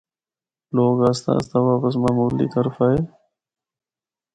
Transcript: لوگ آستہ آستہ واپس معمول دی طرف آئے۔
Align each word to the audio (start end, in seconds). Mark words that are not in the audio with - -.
لوگ 0.75 0.95
آستہ 1.09 1.31
آستہ 1.37 1.57
واپس 1.67 1.93
معمول 2.03 2.31
دی 2.39 2.47
طرف 2.53 2.75
آئے۔ 2.85 2.99